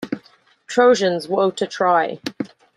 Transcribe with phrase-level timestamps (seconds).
[0.65, 2.19] Trojans, woe to Troy!